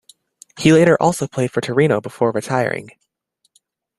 [0.57, 2.89] He later also played for Torino before retiring.